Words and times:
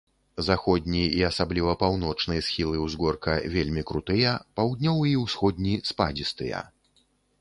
Заходні 0.45 1.01
і 1.17 1.19
асабліва 1.27 1.75
паўночны 1.83 2.37
схілы 2.47 2.77
ўзгорка 2.85 3.37
вельмі 3.57 3.85
крутыя, 3.91 4.33
паўднёвы 4.61 5.05
і 5.15 5.15
ўсходні 5.29 5.75
спадзістыя. 5.91 6.65